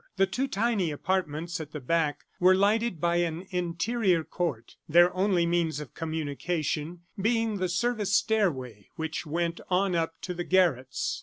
[0.15, 5.45] The two tiny apartments at the back were lighted by an interior court, their only
[5.45, 11.19] means of communication being the service stairway which went on up to the garrets.